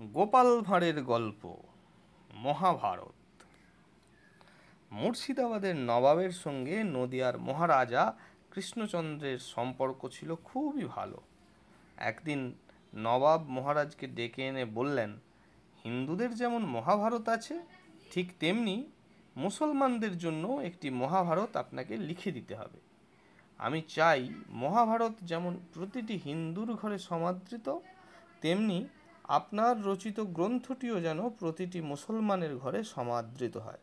[0.00, 1.42] গোপাল ভাঁড়ের গল্প,
[2.30, 3.14] মহাভারত।
[4.90, 8.16] মুর্শিদাবাদের নবাবের সঙ্গে নদিয়ার মহারাজা
[8.50, 11.20] কৃষ্ণচন্দ্রের সম্পর্ক ছিল খুবই ভালো।
[11.96, 12.54] একদিন
[12.94, 15.10] নবাব মহারাজকে ডেকে এনে বললেন,
[15.84, 17.54] হিন্দুদের যেমন মহাভারত আছে,
[18.10, 18.76] ঠিক তেমনি
[19.36, 22.78] মুসলমানদের জন্য একটি মহাভারত আপনাকে লিখে দিতে হবে।
[23.58, 27.78] আমি চাই মহাভারত যেমন প্রতিটি হিন্দুর ঘরে সমাদৃত,
[28.40, 28.78] তেমনি
[29.28, 33.78] আপনার রচিত গ্রন্থটিও যেন প্রতিটি মুসলমানের ঘরে সমাদৃত হয়।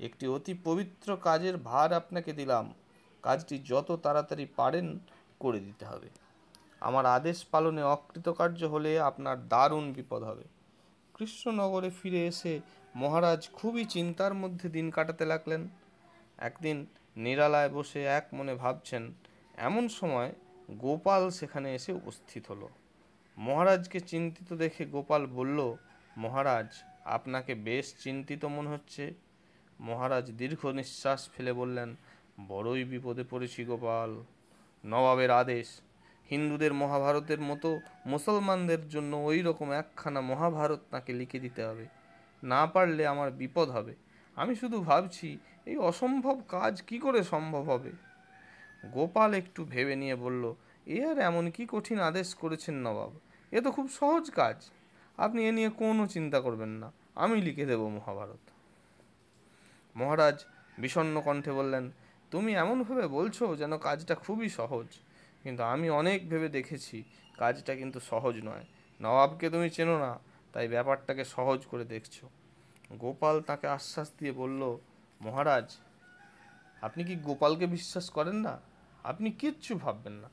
[0.00, 2.74] একটি অতি পবিত্র কাজের ভার আপনাকে দিলাম।
[3.22, 4.98] কাজটি যত তাড়াতাড়ি পারেন
[5.40, 6.08] করে দিতে হবে।
[6.80, 10.44] আমার আদেশ পালনে অকৃতকার্য হলে আপনার দারুণ বিপদ হবে।
[11.14, 12.60] কৃষ্ণনগরে ফিরে এসে
[12.94, 15.68] মহারাজ খুবই চিন্তার মধ্যে দিন কাটাতে লাগলেন।
[16.38, 16.86] একদিন
[17.16, 19.12] নিরালায় বসে এক মনে ভাবছেন,
[19.56, 20.32] এমন সময়
[20.70, 22.68] গোপাল সেখানে এসে উপস্থিত হলো।
[23.38, 25.76] মহারাজকে চিন্তিত দেখে গোপাল বলল,
[26.16, 26.66] মহারাজ,
[27.04, 29.14] আপনাকে বেশ চিন্তিত মনে হচ্ছে?
[29.80, 31.96] মহারাজ দীর্ঘ নিঃশ্বাস ফেলে বললেন,
[32.48, 34.24] বড়ই বিপদে পড়েছি গোপাল।
[34.84, 35.80] নবাবের আদেশ,
[36.30, 41.86] হিন্দুদের মহাভারতের মতো মুসলমানদের জন্য ওই রকম একখানা মহাভারত তাকে লিখে দিতে হবে।
[42.42, 43.94] না পারলে আমার বিপদ হবে।
[44.36, 47.90] আমি শুধু ভাবছি, এই অসম্ভব কাজ কি করে সম্ভব হবে?
[48.92, 50.54] গোপাল একটু ভেবে নিয়ে বলল,
[50.86, 53.10] এ আর এমন কি কঠিন আদেশ করেছেন নবাব?
[53.56, 54.56] এ তো খুব সহজ কাজ।
[55.16, 58.44] আপনি এ নিয়ে কোনো চিন্তা করবেন না। আমি লিখে দেব মহাভারত।
[59.96, 60.44] মহারাজ
[60.78, 61.84] বিষণ্ন কণ্ঠে বললেন,
[62.30, 64.86] তুমি এমনভাবে বলছো যেন কাজটা খুবই সহজ।
[65.42, 66.96] কিন্তু আমি অনেক ভেবে দেখেছি
[67.38, 68.64] কাজটা কিন্তু সহজ নয়।
[69.00, 70.12] নবাবকে তুমি চেনো না,
[70.52, 72.16] তাই ব্যাপারটাকে সহজ করে দেখছ।
[72.92, 74.62] গোপাল তাকে আশ্বাস দিয়ে বলল,
[75.20, 75.76] মহারাজ,
[76.82, 78.54] আপনি কি গোপালকে বিশ্বাস করেন না?
[79.04, 80.28] আপনি কিচ্ছু ভাববেন না।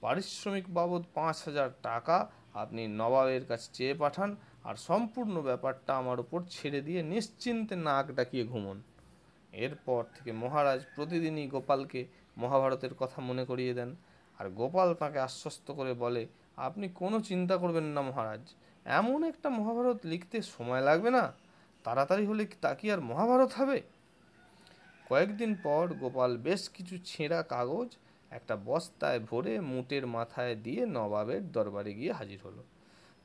[0.00, 2.16] পারিশ্রমিক বাবদ পাঁচ হাজার টাকা
[2.56, 4.30] আপনি নবাবের কাছে চেয়ে পাঠান
[4.64, 8.76] আর সম্পূর্ণ ব্যাপারটা আমার উপর ছেড়ে দিয়ে নিশ্চিন্তে নাক ডাকিয়ে ঘুমন।
[9.52, 12.00] এরপর থেকে মহারাজ প্রতিদিনই গোপালকে
[12.36, 13.90] মহাভারতের কথা মনে করিয়ে দেন।
[14.38, 16.22] আর গোপাল তাকে আশ্বস্ত করে বলে,
[16.56, 18.42] আপনি কোনো চিন্তা করবেন না মহারাজ।
[18.84, 21.24] এমন একটা মহাভারত লিখতে সময় লাগবে না।
[21.84, 23.78] তাড়াতাড়ি হলে তা কি আর মহাভারত হবে?
[25.08, 27.88] কয়েকদিন পর গোপাল বেশ কিছু ছেঁড়া কাগজ
[28.30, 32.64] একটা বস্তায় ভরে মুটের মাথায় দিয়ে নবাবের দরবারে গিয়ে হাজির হলো।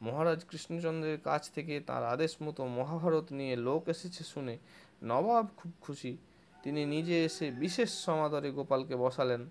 [0.02, 4.58] মহারাজ কৃষ্ণচন্দ্রের কাছ থেকে তার আদেশ মতো মহাভারত নিয়ে লোক এসেছে শুনে
[5.04, 6.18] নবাব খুব খুশি।
[6.64, 9.50] তিনি নিজে এসে বিশেষ সমাদরে গোপালকে বসালেন।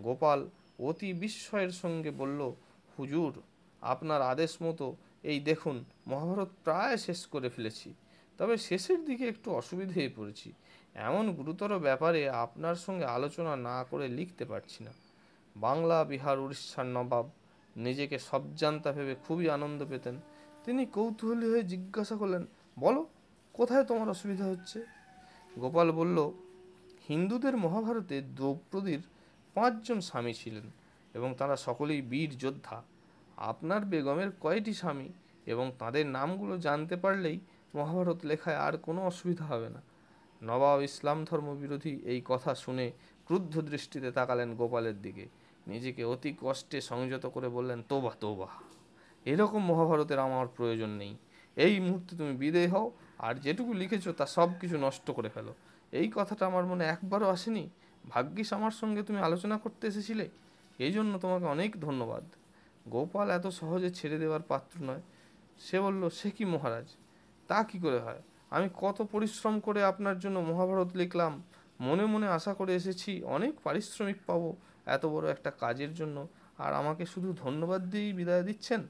[0.00, 0.48] গোপাল
[0.78, 2.52] অতি বিস্ময়ের সঙ্গে বলল,
[2.98, 3.42] হুজুর,
[3.80, 7.94] আপনার আদেশ মতো এই দেখুন, মহাভারত প্রায় শেষ করে ফেলেছি।
[8.38, 10.52] তবে শেষের দিকে একটু অসুবিধেয় পড়েছি।
[10.94, 14.92] এমন গুরুতর ব্যাপারে আপনার সঙ্গে আলোচনা না করে লিখতে পারছি না।
[15.56, 17.30] বাংলা, বিহার, উড়িষ্যার নবাব
[17.76, 20.20] নিজেকে সবজান্তা ভেবে খুবই আনন্দ পেতেন।
[20.64, 22.46] তিনি কৌতূহলী হয়ে জিজ্ঞাসা করলেন,
[22.78, 23.06] বলো,
[23.52, 24.84] কোথায় তোমার অসুবিধা হচ্ছে?
[25.58, 26.30] গোপাল বলল,
[27.08, 29.02] হিন্দুদের মহাভারতে দ্রৌপদীর
[29.54, 30.70] পাঁচজন স্বামী ছিলেন
[31.14, 32.82] এবং তারা সকলেই বীর যোদ্ধা।
[33.36, 35.08] আপনার বেগমের কয়টি স্বামী
[35.46, 37.40] এবং তাদের নামগুলো জানতে পারলেই
[37.74, 39.82] মহাভারত লেখায় আর কোনো অসুবিধা হবে না।
[40.42, 42.92] নবাব ইসলাম ধর্ম বিরোধী এই কথা শুনে
[43.26, 45.26] ক্রুদ্ধ দৃষ্টিতে তাকালেন গোপালের দিকে।
[45.66, 48.48] নিজেকে অতি কষ্টে সংযত করে বললেন, তোবা তোবা।
[49.24, 51.16] এরকম মহাভারতের আমার প্রয়োজন নেই।
[51.56, 55.54] এই মুহূর্তে তুমি বিদেয় হও, আর যেটুকু লিখেছো তা সব কিছু নষ্ট করে ফেলো।
[55.92, 57.70] এই কথাটা আমার মনে একবারও আসেনি।
[58.08, 60.28] ভাগ্যিস আমার সঙ্গে তুমি আলোচনা করতে এসেছিলে।
[60.78, 62.24] এই জন্য তোমাকে অনেক ধন্যবাদ।
[62.88, 65.02] গোপাল এত সহজে ছেড়ে দেওয়ার পাত্র নয়।
[65.58, 66.86] সে বলল, সে কি মহারাজ?
[67.48, 68.22] তা কি করে হয়?
[68.50, 71.42] আমি কত পরিশ্রম করে আপনার জন্য মহাভারত লিখলাম।
[71.80, 77.06] মনে মনে আশা করে এসেছি, অনেক পারিশ্রমিক পাবো এত বড় একটা কাজের জন্য। আর আমাকে
[77.06, 78.86] শুধু ধন্যবাদ দিয়েই বিদায় দিচ্ছেন?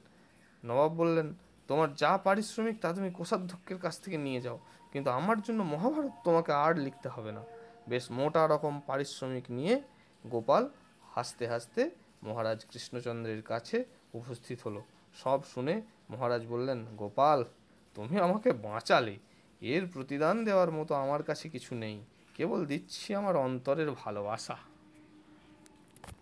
[0.64, 1.34] নবাব বললেন,
[1.68, 4.58] তোমার যা পারিশ্রমিক তা তুমি কোষাধ্যক্ষের কাছ থেকে নিয়ে যাও।
[4.92, 7.44] কিন্তু আমার জন্য মহাভারত তোমাকে আর লিখতে হবে না।
[7.88, 9.82] বেশ মোটা রকম পারিশ্রমিক নিয়ে
[10.26, 10.68] গোপাল
[11.14, 11.90] হাসতে হাসতে
[12.22, 13.84] মহারাজ কৃষ্ণচন্দ্রের কাছে
[14.14, 14.82] উপস্থিত হলো।
[15.14, 17.44] সব শুনে মহারাজ বললেন, গোপাল
[17.96, 19.14] তুমি আমাকে বাঁচালে।
[19.60, 21.96] এর প্রতিদান দেওয়ার মতো আমার কাছে কিছু নেই।
[22.34, 24.56] কেবল দিচ্ছি আমার অন্তরের ভালোবাসা।